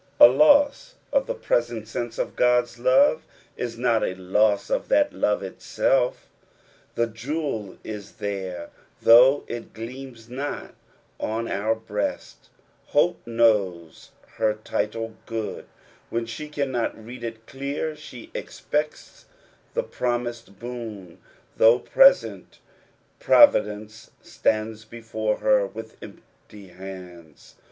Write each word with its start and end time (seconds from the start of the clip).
A 0.19 0.25
loss 0.27 0.95
of 1.13 1.27
the 1.27 1.35
present 1.35 1.87
sense 1.87 2.17
of 2.17 2.35
Qod's 2.35 2.79
love 2.79 3.21
is 3.55 3.77
not 3.77 4.03
a 4.03 4.15
loss 4.15 4.71
of 4.71 4.87
that 4.87 5.13
love 5.13 5.43
itself; 5.43 6.27
the 6.95 7.05
jewel 7.05 7.77
is 7.83 8.13
there, 8.13 8.71
though 9.03 9.43
it 9.47 9.73
gleams 9.75 10.27
not 10.27 10.73
on 11.19 11.47
our 11.47 11.75
breast; 11.75 12.49
hope 12.87 13.21
knows 13.27 14.09
ber 14.39 14.55
title 14.63 15.13
good 15.27 15.65
when 16.09 16.25
she 16.25 16.49
cannot 16.49 16.97
read 16.97 17.23
it 17.23 17.45
clear; 17.45 17.95
she 17.95 18.31
expects 18.33 19.27
the 19.75 19.83
promised 19.83 20.57
boon 20.57 21.19
tbuugh 21.59 21.85
present 21.85 22.57
providence 23.19 24.09
stands 24.19 24.83
before 24.83 25.37
her 25.37 25.67
with 25.67 25.95
empty 26.01 26.69
hands. 26.69 27.53